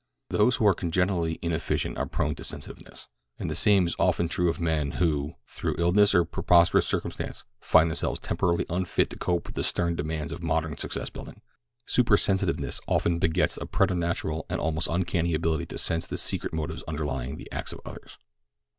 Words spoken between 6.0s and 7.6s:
or preposterous circumstance,